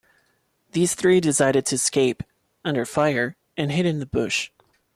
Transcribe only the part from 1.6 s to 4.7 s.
to escape, under fire, and hid in the bush.